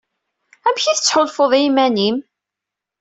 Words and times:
Amek 0.67 0.85
i 0.87 0.93
tettḥulfuḍ 0.95 1.51
i 1.53 1.59
yiman-im? 1.63 2.17